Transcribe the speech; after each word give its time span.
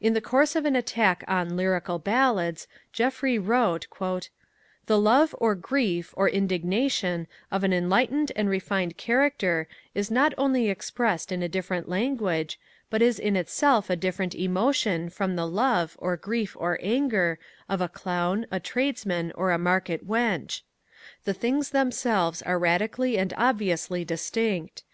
In 0.00 0.12
the 0.14 0.20
course 0.20 0.54
of 0.54 0.64
an 0.64 0.76
attack 0.76 1.24
on 1.26 1.56
Lyrical 1.56 1.98
Ballads 1.98 2.68
Jeffrey 2.92 3.36
wrote: 3.36 3.88
The 4.86 4.96
love, 5.00 5.34
or 5.40 5.56
grief, 5.56 6.14
or 6.16 6.28
indignation, 6.28 7.26
of 7.50 7.64
an 7.64 7.72
enlightened 7.72 8.30
and 8.36 8.48
refined 8.48 8.96
character 8.96 9.66
is 9.92 10.08
not 10.08 10.32
only 10.38 10.70
expressed 10.70 11.32
in 11.32 11.42
a 11.42 11.48
different 11.48 11.88
language, 11.88 12.60
but 12.90 13.02
is 13.02 13.18
in 13.18 13.34
itself 13.34 13.90
a 13.90 13.96
different 13.96 14.36
emotion 14.36 15.10
from 15.10 15.34
the 15.34 15.48
love, 15.48 15.96
or 15.98 16.16
grief, 16.16 16.56
or 16.60 16.78
anger, 16.80 17.36
of 17.68 17.80
a 17.80 17.88
clown, 17.88 18.46
a 18.52 18.60
tradesman, 18.60 19.32
or 19.34 19.50
a 19.50 19.58
market 19.58 20.06
wench. 20.06 20.60
The 21.24 21.34
things 21.34 21.70
themselves 21.70 22.40
are 22.42 22.56
radically 22.56 23.18
and 23.18 23.34
obviously 23.36 24.04
distinct.... 24.04 24.84